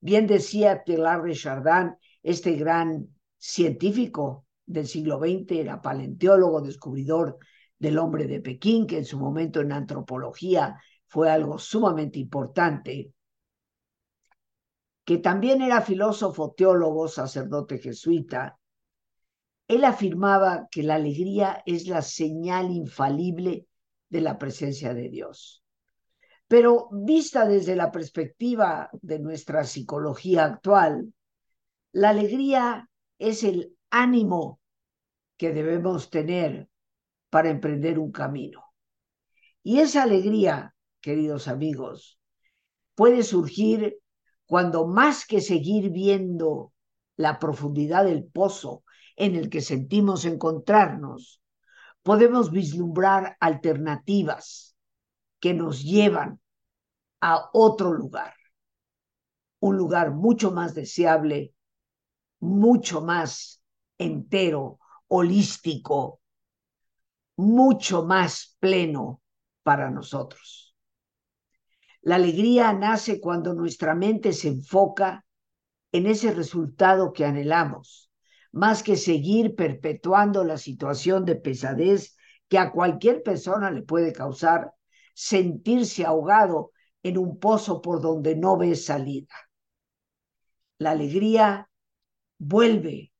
Bien 0.00 0.26
decía 0.26 0.82
de 0.86 1.34
Chardin, 1.34 1.96
este 2.22 2.52
gran 2.52 3.08
científico 3.36 4.46
del 4.66 4.86
siglo 4.86 5.18
XX, 5.18 5.52
era 5.52 5.80
paleontólogo, 5.80 6.60
descubridor 6.60 7.38
del 7.78 7.98
hombre 7.98 8.26
de 8.26 8.40
Pekín, 8.40 8.86
que 8.86 8.98
en 8.98 9.04
su 9.04 9.18
momento 9.18 9.60
en 9.60 9.72
antropología 9.72 10.78
fue 11.06 11.30
algo 11.30 11.58
sumamente 11.58 12.18
importante, 12.18 13.12
que 15.10 15.18
también 15.18 15.60
era 15.60 15.82
filósofo, 15.82 16.54
teólogo, 16.56 17.08
sacerdote 17.08 17.78
jesuita, 17.78 18.60
él 19.66 19.84
afirmaba 19.84 20.68
que 20.70 20.84
la 20.84 20.94
alegría 20.94 21.64
es 21.66 21.88
la 21.88 22.00
señal 22.00 22.70
infalible 22.70 23.66
de 24.08 24.20
la 24.20 24.38
presencia 24.38 24.94
de 24.94 25.08
Dios. 25.08 25.64
Pero 26.46 26.88
vista 26.92 27.44
desde 27.48 27.74
la 27.74 27.90
perspectiva 27.90 28.88
de 29.02 29.18
nuestra 29.18 29.64
psicología 29.64 30.44
actual, 30.44 31.12
la 31.90 32.10
alegría 32.10 32.88
es 33.18 33.42
el 33.42 33.76
ánimo 33.90 34.60
que 35.36 35.52
debemos 35.52 36.08
tener 36.10 36.68
para 37.30 37.50
emprender 37.50 37.98
un 37.98 38.12
camino. 38.12 38.62
Y 39.64 39.80
esa 39.80 40.04
alegría, 40.04 40.72
queridos 41.00 41.48
amigos, 41.48 42.20
puede 42.94 43.24
surgir 43.24 44.00
cuando 44.50 44.84
más 44.84 45.26
que 45.26 45.40
seguir 45.40 45.90
viendo 45.90 46.72
la 47.16 47.38
profundidad 47.38 48.04
del 48.04 48.24
pozo 48.24 48.82
en 49.14 49.36
el 49.36 49.48
que 49.48 49.60
sentimos 49.60 50.24
encontrarnos, 50.24 51.40
podemos 52.02 52.50
vislumbrar 52.50 53.36
alternativas 53.38 54.74
que 55.38 55.54
nos 55.54 55.84
llevan 55.84 56.40
a 57.20 57.48
otro 57.52 57.92
lugar, 57.92 58.34
un 59.60 59.76
lugar 59.76 60.10
mucho 60.10 60.50
más 60.50 60.74
deseable, 60.74 61.54
mucho 62.40 63.02
más 63.02 63.62
entero, 63.98 64.80
holístico, 65.06 66.22
mucho 67.36 68.04
más 68.04 68.56
pleno 68.58 69.22
para 69.62 69.92
nosotros. 69.92 70.69
La 72.02 72.16
alegría 72.16 72.72
nace 72.72 73.20
cuando 73.20 73.52
nuestra 73.52 73.94
mente 73.94 74.32
se 74.32 74.48
enfoca 74.48 75.24
en 75.92 76.06
ese 76.06 76.32
resultado 76.32 77.12
que 77.12 77.24
anhelamos, 77.24 78.10
más 78.52 78.82
que 78.82 78.96
seguir 78.96 79.54
perpetuando 79.54 80.44
la 80.44 80.56
situación 80.56 81.24
de 81.24 81.36
pesadez 81.36 82.16
que 82.48 82.58
a 82.58 82.72
cualquier 82.72 83.22
persona 83.22 83.70
le 83.70 83.82
puede 83.82 84.12
causar 84.12 84.72
sentirse 85.14 86.04
ahogado 86.04 86.72
en 87.02 87.18
un 87.18 87.38
pozo 87.38 87.82
por 87.82 88.00
donde 88.00 88.34
no 88.34 88.56
ve 88.56 88.74
salida. 88.74 89.34
La 90.78 90.92
alegría 90.92 91.68
vuelve 92.38 93.12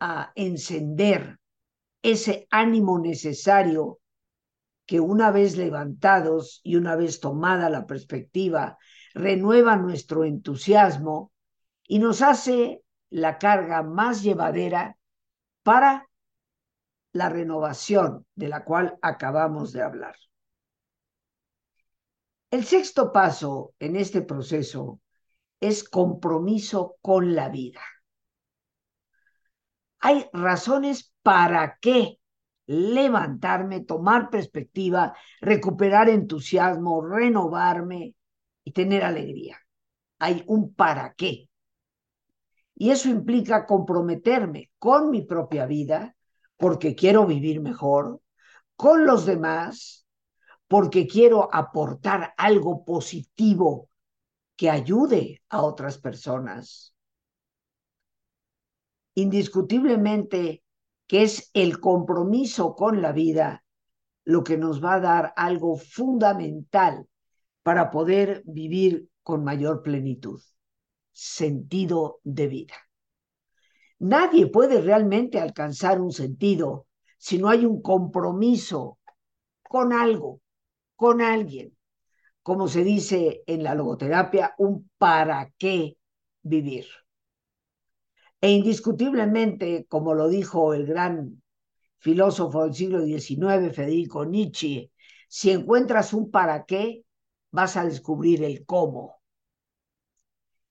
a 0.00 0.32
encender 0.34 1.38
ese 2.02 2.46
ánimo 2.50 2.98
necesario 2.98 3.97
que 4.88 5.00
una 5.00 5.30
vez 5.30 5.58
levantados 5.58 6.62
y 6.64 6.76
una 6.76 6.96
vez 6.96 7.20
tomada 7.20 7.68
la 7.68 7.86
perspectiva, 7.86 8.78
renueva 9.12 9.76
nuestro 9.76 10.24
entusiasmo 10.24 11.30
y 11.86 11.98
nos 11.98 12.22
hace 12.22 12.82
la 13.10 13.36
carga 13.36 13.82
más 13.82 14.22
llevadera 14.22 14.96
para 15.62 16.08
la 17.12 17.28
renovación 17.28 18.24
de 18.34 18.48
la 18.48 18.64
cual 18.64 18.98
acabamos 19.02 19.74
de 19.74 19.82
hablar. 19.82 20.16
El 22.50 22.64
sexto 22.64 23.12
paso 23.12 23.74
en 23.78 23.94
este 23.94 24.22
proceso 24.22 25.00
es 25.60 25.86
compromiso 25.86 26.96
con 27.02 27.34
la 27.34 27.50
vida. 27.50 27.82
Hay 29.98 30.30
razones 30.32 31.12
para 31.22 31.76
qué 31.78 32.17
levantarme, 32.68 33.80
tomar 33.80 34.28
perspectiva, 34.28 35.16
recuperar 35.40 36.10
entusiasmo, 36.10 37.00
renovarme 37.00 38.14
y 38.62 38.72
tener 38.72 39.04
alegría. 39.04 39.58
Hay 40.18 40.44
un 40.46 40.74
para 40.74 41.14
qué. 41.14 41.48
Y 42.74 42.90
eso 42.90 43.08
implica 43.08 43.66
comprometerme 43.66 44.70
con 44.78 45.10
mi 45.10 45.22
propia 45.22 45.64
vida, 45.64 46.14
porque 46.58 46.94
quiero 46.94 47.26
vivir 47.26 47.60
mejor, 47.60 48.20
con 48.76 49.06
los 49.06 49.24
demás, 49.24 50.06
porque 50.68 51.06
quiero 51.06 51.48
aportar 51.52 52.34
algo 52.36 52.84
positivo 52.84 53.88
que 54.56 54.68
ayude 54.68 55.42
a 55.48 55.62
otras 55.62 55.96
personas. 55.96 56.94
Indiscutiblemente 59.14 60.62
que 61.08 61.22
es 61.22 61.50
el 61.54 61.80
compromiso 61.80 62.76
con 62.76 63.02
la 63.02 63.12
vida 63.12 63.64
lo 64.24 64.44
que 64.44 64.58
nos 64.58 64.84
va 64.84 64.94
a 64.94 65.00
dar 65.00 65.32
algo 65.36 65.76
fundamental 65.76 67.08
para 67.62 67.90
poder 67.90 68.42
vivir 68.44 69.08
con 69.22 69.42
mayor 69.42 69.82
plenitud, 69.82 70.40
sentido 71.10 72.20
de 72.24 72.46
vida. 72.46 72.74
Nadie 73.98 74.46
puede 74.46 74.80
realmente 74.82 75.40
alcanzar 75.40 76.00
un 76.00 76.12
sentido 76.12 76.86
si 77.16 77.38
no 77.38 77.48
hay 77.48 77.64
un 77.64 77.80
compromiso 77.80 78.98
con 79.62 79.92
algo, 79.94 80.40
con 80.94 81.22
alguien. 81.22 81.76
Como 82.42 82.68
se 82.68 82.84
dice 82.84 83.42
en 83.46 83.62
la 83.62 83.74
logoterapia, 83.74 84.54
un 84.58 84.90
para 84.98 85.50
qué 85.58 85.96
vivir. 86.42 86.86
E 88.40 88.50
indiscutiblemente, 88.52 89.86
como 89.88 90.14
lo 90.14 90.28
dijo 90.28 90.72
el 90.74 90.86
gran 90.86 91.42
filósofo 91.98 92.64
del 92.64 92.74
siglo 92.74 93.04
XIX, 93.04 93.74
Federico 93.74 94.24
Nietzsche, 94.24 94.92
si 95.28 95.50
encuentras 95.50 96.12
un 96.12 96.30
para 96.30 96.64
qué, 96.64 97.04
vas 97.50 97.76
a 97.76 97.84
descubrir 97.84 98.44
el 98.44 98.64
cómo. 98.64 99.20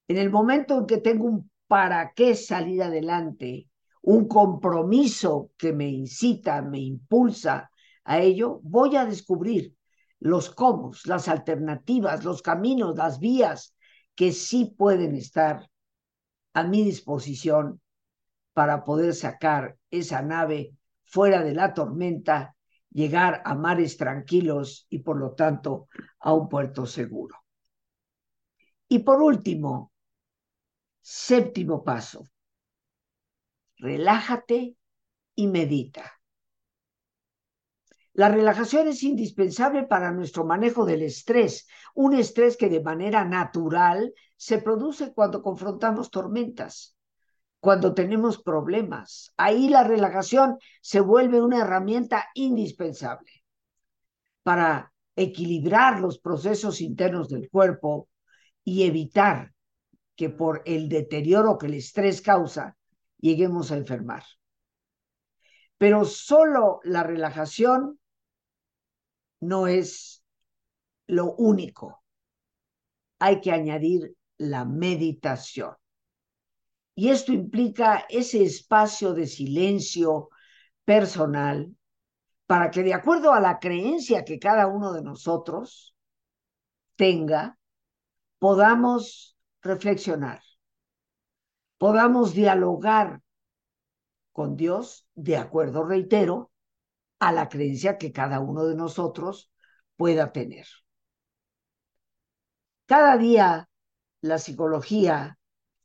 En 0.07 0.17
el 0.17 0.29
momento 0.29 0.79
en 0.79 0.85
que 0.85 0.97
tengo 0.97 1.25
un 1.25 1.51
para 1.67 2.13
qué 2.13 2.35
salir 2.35 2.81
adelante, 2.81 3.67
un 4.01 4.29
compromiso 4.29 5.51
que 5.57 5.73
me 5.73 5.89
incita, 5.89 6.61
me 6.61 6.79
impulsa 6.79 7.69
a 8.05 8.21
ello, 8.21 8.61
voy 8.63 8.95
a 8.95 9.05
descubrir 9.05 9.75
los 10.19 10.49
cómo, 10.49 10.91
las 11.03 11.27
alternativas, 11.27 12.23
los 12.23 12.41
caminos, 12.41 12.95
las 12.95 13.19
vías 13.19 13.75
que 14.15 14.31
sí 14.31 14.73
pueden 14.77 15.13
estar 15.15 15.69
a 16.57 16.63
mi 16.63 16.83
disposición 16.83 17.79
para 18.53 18.83
poder 18.83 19.13
sacar 19.13 19.77
esa 19.91 20.23
nave 20.23 20.73
fuera 21.03 21.43
de 21.43 21.53
la 21.53 21.75
tormenta, 21.75 22.55
llegar 22.89 23.43
a 23.45 23.53
mares 23.53 23.95
tranquilos 23.95 24.87
y 24.89 24.99
por 24.99 25.17
lo 25.19 25.35
tanto 25.35 25.87
a 26.19 26.33
un 26.33 26.49
puerto 26.49 26.87
seguro. 26.87 27.35
Y 28.89 28.99
por 28.99 29.21
último, 29.21 29.91
séptimo 30.99 31.83
paso, 31.83 32.23
relájate 33.77 34.77
y 35.35 35.45
medita. 35.45 36.16
La 38.17 38.29
relajación 38.29 38.87
es 38.87 39.03
indispensable 39.03 39.83
para 39.83 40.11
nuestro 40.11 40.43
manejo 40.43 40.85
del 40.85 41.03
estrés, 41.03 41.67
un 41.93 42.15
estrés 42.15 42.57
que 42.57 42.67
de 42.67 42.81
manera 42.81 43.23
natural 43.23 44.11
se 44.35 44.57
produce 44.57 45.13
cuando 45.13 45.43
confrontamos 45.43 46.09
tormentas, 46.09 46.97
cuando 47.59 47.93
tenemos 47.93 48.41
problemas. 48.41 49.35
Ahí 49.37 49.69
la 49.69 49.83
relajación 49.83 50.57
se 50.81 50.99
vuelve 50.99 51.39
una 51.39 51.59
herramienta 51.61 52.25
indispensable 52.33 53.29
para 54.41 54.91
equilibrar 55.15 55.99
los 55.99 56.17
procesos 56.17 56.81
internos 56.81 57.29
del 57.29 57.51
cuerpo 57.51 58.09
y 58.63 58.87
evitar 58.87 59.53
que 60.15 60.31
por 60.31 60.63
el 60.65 60.89
deterioro 60.89 61.59
que 61.59 61.67
el 61.67 61.75
estrés 61.75 62.23
causa 62.23 62.77
lleguemos 63.19 63.71
a 63.71 63.77
enfermar. 63.77 64.23
Pero 65.77 66.03
solo 66.03 66.79
la 66.83 67.03
relajación 67.03 67.99
no 69.39 69.67
es 69.67 70.23
lo 71.07 71.33
único. 71.33 72.03
Hay 73.19 73.41
que 73.41 73.51
añadir 73.51 74.15
la 74.37 74.65
meditación. 74.65 75.75
Y 76.95 77.09
esto 77.09 77.31
implica 77.31 78.05
ese 78.09 78.43
espacio 78.43 79.13
de 79.13 79.27
silencio 79.27 80.29
personal 80.83 81.75
para 82.47 82.71
que 82.71 82.81
de 82.81 82.93
acuerdo 82.93 83.33
a 83.33 83.39
la 83.39 83.59
creencia 83.59 84.23
que 84.23 84.39
cada 84.39 84.67
uno 84.67 84.93
de 84.93 85.03
nosotros 85.03 85.93
tenga, 86.95 87.59
podamos 88.39 89.37
reflexionar, 89.61 90.41
podamos 91.77 92.33
dialogar 92.33 93.21
con 94.31 94.55
Dios 94.55 95.07
de 95.13 95.37
acuerdo, 95.37 95.83
reitero, 95.83 96.51
a 97.19 97.31
la 97.31 97.49
creencia 97.49 97.97
que 97.97 98.11
cada 98.11 98.39
uno 98.39 98.65
de 98.65 98.75
nosotros 98.75 99.51
pueda 99.95 100.31
tener. 100.31 100.67
Cada 102.85 103.17
día 103.17 103.69
la 104.21 104.37
psicología 104.37 105.37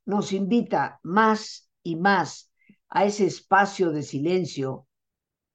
nos 0.05 0.33
invita 0.33 1.01
más 1.03 1.71
y 1.83 1.97
más 1.97 2.51
a 2.89 3.05
ese 3.05 3.27
espacio 3.27 3.91
de 3.91 4.03
silencio 4.03 4.87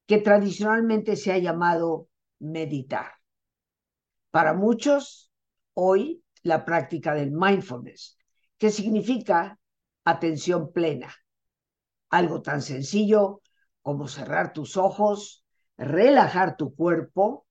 que 0.05 0.17
tradicionalmente 0.17 1.15
se 1.15 1.31
ha 1.31 1.37
llamado 1.37 2.09
meditar. 2.39 3.11
Para 4.31 4.53
muchos, 4.53 5.31
hoy 5.73 6.23
la 6.43 6.65
práctica 6.65 7.13
del 7.13 7.31
mindfulness, 7.31 8.17
que 8.57 8.71
significa 8.71 9.59
atención 10.05 10.71
plena. 10.71 11.13
Algo 12.09 12.41
tan 12.41 12.61
sencillo 12.61 13.41
como 13.81 14.07
cerrar 14.07 14.53
tus 14.53 14.77
ojos 14.77 15.45
relajar 15.77 16.57
tu 16.57 16.75
cuerpo, 16.75 17.47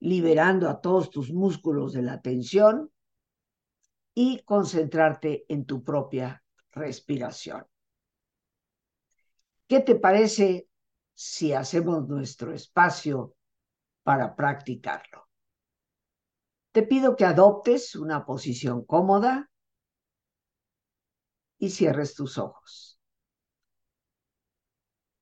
liberando 0.00 0.68
a 0.68 0.80
todos 0.80 1.10
tus 1.10 1.32
músculos 1.32 1.92
de 1.92 2.02
la 2.02 2.20
tensión 2.20 2.90
y 4.14 4.42
concentrarte 4.44 5.44
en 5.48 5.66
tu 5.66 5.82
propia 5.82 6.44
respiración. 6.70 7.66
¿Qué 9.66 9.80
te 9.80 9.96
parece 9.96 10.68
si 11.14 11.52
hacemos 11.52 12.06
nuestro 12.08 12.52
espacio 12.52 13.34
para 14.02 14.36
practicarlo? 14.36 15.28
Te 16.72 16.82
pido 16.82 17.16
que 17.16 17.24
adoptes 17.24 17.94
una 17.94 18.26
posición 18.26 18.84
cómoda 18.84 19.50
y 21.58 21.70
cierres 21.70 22.14
tus 22.14 22.36
ojos. 22.36 22.98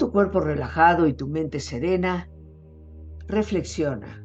Tu 0.00 0.10
cuerpo 0.10 0.40
relajado 0.40 1.06
y 1.06 1.12
tu 1.12 1.28
mente 1.28 1.60
serena, 1.60 2.26
reflexiona. 3.28 4.24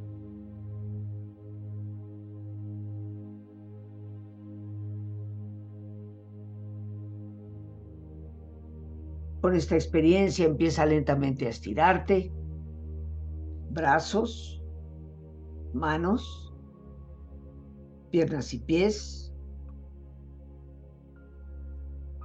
Con 9.42 9.54
esta 9.54 9.76
experiencia 9.76 10.46
empieza 10.46 10.86
lentamente 10.86 11.46
a 11.46 11.50
estirarte, 11.50 12.32
brazos, 13.70 14.64
manos, 15.74 16.56
piernas 18.12 18.54
y 18.54 18.60
pies, 18.60 19.34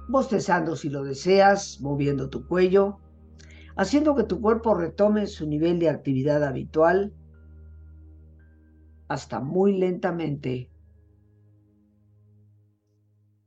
bostezando 0.07 0.77
si 0.77 0.87
lo 0.87 1.03
deseas, 1.03 1.81
moviendo 1.81 2.29
tu 2.29 2.47
cuello 2.47 3.01
haciendo 3.81 4.15
que 4.15 4.23
tu 4.23 4.39
cuerpo 4.39 4.75
retome 4.75 5.25
su 5.25 5.47
nivel 5.47 5.79
de 5.79 5.89
actividad 5.89 6.43
habitual 6.43 7.11
hasta 9.07 9.39
muy 9.39 9.75
lentamente 9.75 10.69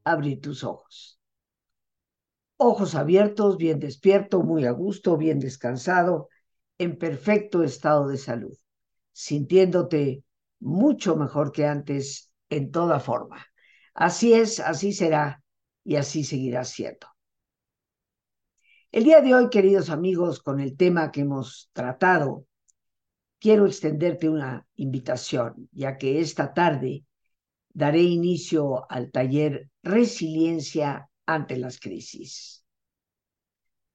abrir 0.02 0.40
tus 0.40 0.64
ojos. 0.64 1.20
Ojos 2.56 2.96
abiertos, 2.96 3.58
bien 3.58 3.78
despierto, 3.78 4.42
muy 4.42 4.64
a 4.64 4.72
gusto, 4.72 5.16
bien 5.16 5.38
descansado, 5.38 6.28
en 6.78 6.98
perfecto 6.98 7.62
estado 7.62 8.08
de 8.08 8.18
salud, 8.18 8.58
sintiéndote 9.12 10.24
mucho 10.58 11.14
mejor 11.14 11.52
que 11.52 11.64
antes 11.64 12.32
en 12.50 12.72
toda 12.72 12.98
forma. 12.98 13.46
Así 13.94 14.34
es, 14.34 14.58
así 14.58 14.92
será 14.92 15.44
y 15.84 15.94
así 15.94 16.24
seguirá 16.24 16.64
siendo. 16.64 17.13
El 18.94 19.02
día 19.02 19.20
de 19.20 19.34
hoy, 19.34 19.50
queridos 19.50 19.90
amigos, 19.90 20.38
con 20.38 20.60
el 20.60 20.76
tema 20.76 21.10
que 21.10 21.22
hemos 21.22 21.68
tratado, 21.72 22.46
quiero 23.40 23.66
extenderte 23.66 24.28
una 24.28 24.68
invitación, 24.76 25.68
ya 25.72 25.98
que 25.98 26.20
esta 26.20 26.54
tarde 26.54 27.04
daré 27.70 28.02
inicio 28.02 28.88
al 28.88 29.10
taller 29.10 29.68
Resiliencia 29.82 31.10
ante 31.26 31.56
las 31.56 31.80
crisis. 31.80 32.64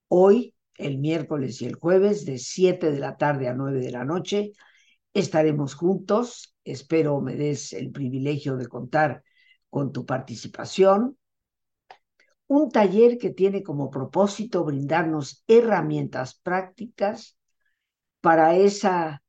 Hoy, 0.09 0.53
el 0.75 0.97
miércoles 0.97 1.61
y 1.61 1.67
el 1.67 1.75
jueves, 1.75 2.25
de 2.25 2.37
7 2.37 2.91
de 2.91 2.99
la 2.99 3.15
tarde 3.15 3.47
a 3.47 3.53
9 3.53 3.79
de 3.79 3.91
la 3.91 4.03
noche, 4.03 4.51
estaremos 5.13 5.75
juntos. 5.75 6.57
Espero 6.65 7.21
me 7.21 7.37
des 7.37 7.71
el 7.71 7.91
privilegio 7.91 8.57
de 8.57 8.67
contar 8.67 9.23
con 9.69 9.93
tu 9.93 10.05
participación 10.05 11.17
un 12.49 12.71
taller 12.71 13.19
que 13.19 13.29
tiene 13.29 13.61
como 13.61 13.91
propósito 13.91 14.65
brindarnos 14.65 15.43
herramientas 15.47 16.33
prácticas 16.33 17.37
para 18.21 18.55
esa 18.55 19.21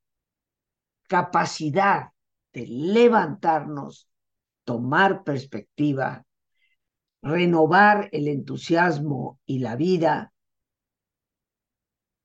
capacidad 1.07 2.13
de 2.55 2.67
levantarnos, 2.67 4.09
tomar 4.65 5.23
perspectiva, 5.23 6.25
renovar 7.21 8.09
el 8.13 8.27
entusiasmo 8.27 9.39
y 9.45 9.59
la 9.59 9.77
vida, 9.77 10.33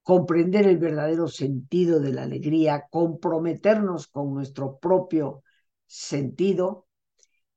comprender 0.01 0.65
el 0.65 0.77
verdadero 0.77 1.27
sentido 1.27 1.99
de 1.99 2.13
la 2.13 2.23
alegría, 2.23 2.85
comprometernos 2.89 4.07
con 4.07 4.33
nuestro 4.33 4.77
propio 4.77 5.43
sentido 5.85 6.87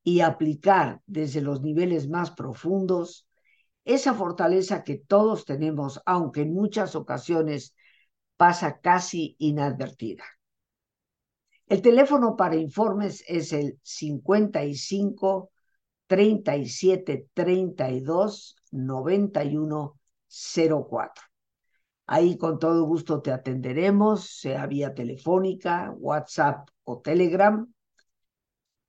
y 0.03 0.19
aplicar 0.19 1.01
desde 1.05 1.39
los 1.39 1.61
niveles 1.61 2.09
más 2.09 2.31
profundos 2.31 3.28
esa 3.89 4.13
fortaleza 4.13 4.83
que 4.83 4.97
todos 4.97 5.45
tenemos, 5.45 5.99
aunque 6.05 6.41
en 6.41 6.53
muchas 6.53 6.95
ocasiones 6.95 7.73
pasa 8.37 8.79
casi 8.79 9.35
inadvertida. 9.39 10.23
El 11.65 11.81
teléfono 11.81 12.35
para 12.35 12.55
informes 12.55 13.23
es 13.27 13.51
el 13.51 13.79
55 13.81 15.51
37 16.05 17.29
32 17.33 18.55
91 18.71 19.99
04. 20.27 21.23
Ahí 22.05 22.37
con 22.37 22.59
todo 22.59 22.83
gusto 22.83 23.21
te 23.21 23.31
atenderemos, 23.31 24.39
sea 24.39 24.67
vía 24.67 24.93
telefónica, 24.93 25.91
WhatsApp 25.97 26.69
o 26.83 26.99
Telegram. 26.99 27.67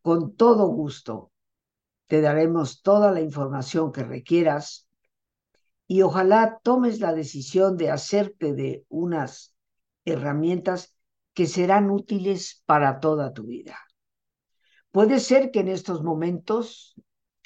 Con 0.02 0.36
todo 0.36 0.66
gusto 0.66 1.32
te 2.06 2.20
daremos 2.20 2.82
toda 2.82 3.12
la 3.12 3.20
información 3.20 3.92
que 3.92 4.04
requieras 4.04 4.88
y 5.90 6.03
ojalá 6.03 6.61
tomes 6.62 7.00
la 7.00 7.12
decisión 7.12 7.76
de 7.76 7.90
hacerte 7.90 8.55
de 8.55 8.87
unas 8.90 9.57
herramientas 10.05 10.94
que 11.35 11.48
serán 11.48 11.90
útiles 11.90 12.62
para 12.64 13.00
toda 13.00 13.33
tu 13.33 13.46
vida. 13.46 13.76
Puede 14.92 15.18
ser 15.18 15.50
que 15.50 15.59
en 15.59 15.66
estos 15.66 16.05
momentos 16.05 16.94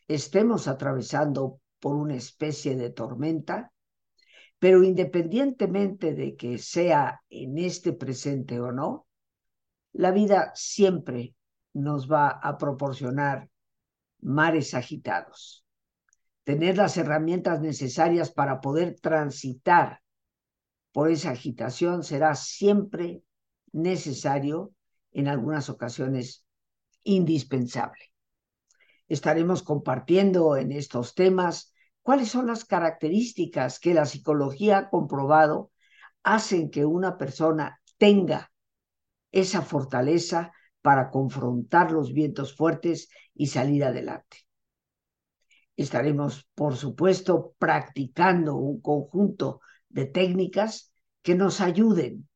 estemos 0.08 0.68
atravesando 0.68 1.62
por 1.80 1.96
una 1.96 2.16
especie 2.16 2.76
de 2.76 2.90
tormenta, 2.90 3.72
pero 4.58 4.84
independientemente 4.84 6.12
de 6.12 6.36
que 6.36 6.58
sea 6.58 7.22
en 7.30 7.56
este 7.56 7.94
presente 7.94 8.60
o 8.60 8.72
no, 8.72 9.06
la 9.94 10.10
vida 10.10 10.52
siempre 10.54 11.34
nos 11.72 12.12
va 12.12 12.28
a 12.28 12.58
proporcionar 12.58 13.48
mares 14.20 14.74
agitados 14.74 15.63
tener 16.44 16.76
las 16.76 16.96
herramientas 16.96 17.60
necesarias 17.60 18.30
para 18.30 18.60
poder 18.60 18.98
transitar 19.00 20.00
por 20.92 21.10
esa 21.10 21.30
agitación 21.30 22.04
será 22.04 22.34
siempre 22.34 23.22
necesario, 23.72 24.72
en 25.10 25.28
algunas 25.28 25.70
ocasiones 25.70 26.44
indispensable. 27.02 28.12
Estaremos 29.08 29.62
compartiendo 29.62 30.56
en 30.56 30.72
estos 30.72 31.14
temas 31.14 31.72
cuáles 32.02 32.28
son 32.28 32.46
las 32.46 32.64
características 32.64 33.78
que 33.78 33.94
la 33.94 34.06
psicología 34.06 34.78
ha 34.78 34.90
comprobado 34.90 35.70
hacen 36.22 36.70
que 36.70 36.84
una 36.84 37.16
persona 37.16 37.80
tenga 37.98 38.52
esa 39.30 39.62
fortaleza 39.62 40.52
para 40.82 41.10
confrontar 41.10 41.92
los 41.92 42.12
vientos 42.12 42.56
fuertes 42.56 43.08
y 43.34 43.46
salir 43.48 43.84
adelante. 43.84 44.38
Estaremos, 45.76 46.48
por 46.54 46.76
supuesto, 46.76 47.54
practicando 47.58 48.56
un 48.56 48.80
conjunto 48.80 49.60
de 49.88 50.06
técnicas 50.06 50.92
que 51.22 51.34
nos 51.34 51.60
ayuden 51.60 52.28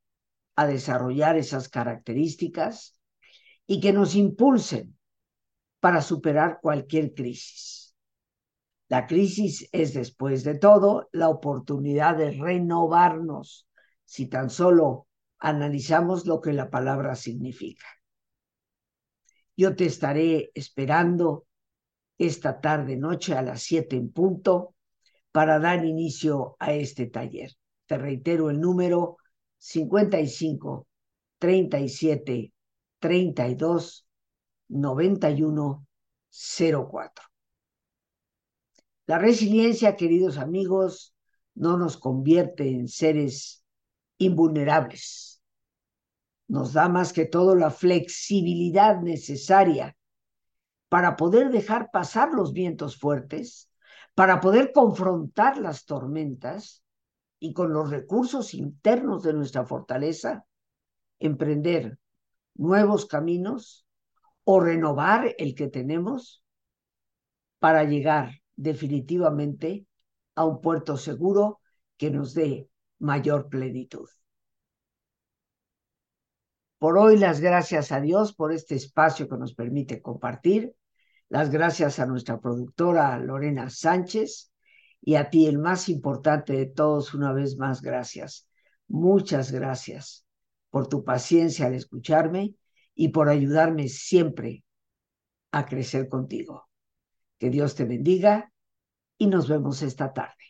a 0.57 0.67
desarrollar 0.67 1.37
esas 1.37 1.69
características 1.69 2.99
y 3.67 3.81
que 3.81 3.93
nos 3.93 4.15
impulsen 4.15 4.97
para 5.81 6.03
superar 6.03 6.59
cualquier 6.61 7.15
crisis. 7.15 7.95
La 8.89 9.07
crisis 9.07 9.69
es, 9.73 9.93
después 9.93 10.45
de 10.45 10.59
todo, 10.59 11.09
la 11.13 11.29
oportunidad 11.29 12.17
de 12.17 12.31
renovarnos, 12.31 13.69
si 14.05 14.27
tan 14.27 14.49
solo 14.49 15.07
analizamos 15.39 16.27
lo 16.27 16.41
que 16.41 16.53
la 16.53 16.71
palabra 16.71 17.15
significa. 17.15 17.87
Yo 19.57 19.77
te 19.77 19.85
estaré 19.85 20.51
esperando 20.55 21.48
esta 22.19 22.61
tarde 22.61 22.97
noche 22.97 23.35
a 23.35 23.43
las 23.43 23.63
7 23.63 23.97
en 23.97 24.11
punto 24.11 24.75
para 25.33 25.59
dar 25.61 25.85
inicio 25.85 26.57
a 26.59 26.73
este 26.73 27.07
taller. 27.07 27.53
Te 27.87 27.97
reitero 27.97 28.51
el 28.51 28.61
número 28.61 29.19
55 29.59 30.87
37 31.39 32.53
32 32.99 34.07
91 34.69 35.87
04. 36.31 37.25
La 39.07 39.19
resiliencia, 39.19 39.97
queridos 39.97 40.37
amigos, 40.37 41.15
no 41.55 41.79
nos 41.79 41.97
convierte 41.97 42.69
en 42.69 42.89
seres 42.89 43.65
invulnerables. 44.19 45.41
Nos 46.47 46.73
da 46.73 46.89
más 46.89 47.13
que 47.13 47.25
todo 47.25 47.55
la 47.55 47.71
flexibilidad 47.71 49.01
necesaria 49.01 49.97
para 50.89 51.17
poder 51.17 51.51
dejar 51.51 51.91
pasar 51.91 52.33
los 52.33 52.53
vientos 52.53 52.97
fuertes, 52.97 53.71
para 54.15 54.41
poder 54.41 54.73
confrontar 54.73 55.59
las 55.59 55.85
tormentas 55.85 56.83
y 57.39 57.53
con 57.53 57.73
los 57.73 57.91
recursos 57.91 58.55
internos 58.55 59.23
de 59.23 59.35
nuestra 59.35 59.65
fortaleza, 59.65 60.45
emprender 61.19 61.99
nuevos 62.55 63.07
caminos 63.07 63.87
o 64.45 64.61
renovar 64.61 65.35
el 65.39 65.55
que 65.55 65.69
tenemos 65.69 66.43
para 67.59 67.85
llegar 67.85 68.33
definitivamente 68.57 69.87
a 70.35 70.45
un 70.45 70.61
puerto 70.61 70.97
seguro 70.97 71.61
que 71.97 72.11
nos 72.11 72.35
dé 72.35 72.69
mayor 72.99 73.49
plenitud. 73.49 74.09
Por 76.79 76.97
hoy 76.97 77.19
las 77.19 77.41
gracias 77.41 77.91
a 77.91 78.01
Dios 78.01 78.35
por 78.35 78.53
este 78.53 78.77
espacio 78.77 79.29
que 79.29 79.37
nos 79.37 79.55
permite 79.55 80.01
compartir. 80.01 80.75
Las 81.29 81.51
gracias 81.51 81.99
a 81.99 82.07
nuestra 82.07 82.41
productora 82.41 83.19
Lorena 83.19 83.69
Sánchez 83.69 84.51
y 85.01 85.15
a 85.15 85.31
ti, 85.31 85.47
el 85.47 85.59
más 85.59 85.89
importante 85.89 86.55
de 86.55 86.67
todos, 86.67 87.15
una 87.15 87.33
vez 87.33 87.57
más, 87.57 87.83
gracias. 87.83 88.49
Muchas 88.89 89.53
gracias 89.53 90.25
por 90.71 90.89
tu 90.89 91.05
paciencia 91.05 91.67
al 91.67 91.75
escucharme 91.75 92.55
y 92.95 93.09
por 93.09 93.29
ayudarme 93.29 93.89
siempre 93.89 94.65
a 95.53 95.67
crecer 95.67 96.09
contigo. 96.09 96.69
Que 97.39 97.51
Dios 97.51 97.75
te 97.75 97.85
bendiga 97.85 98.53
y 99.19 99.27
nos 99.27 99.49
vemos 99.49 99.83
esta 99.83 100.13
tarde. 100.13 100.48